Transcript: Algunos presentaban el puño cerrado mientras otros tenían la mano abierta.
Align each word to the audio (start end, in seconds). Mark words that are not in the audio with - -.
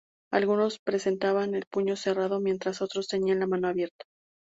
Algunos 0.31 0.79
presentaban 0.79 1.53
el 1.53 1.67
puño 1.71 1.95
cerrado 1.95 2.39
mientras 2.39 2.81
otros 2.81 3.07
tenían 3.07 3.39
la 3.39 3.45
mano 3.45 3.67
abierta. 3.67 4.03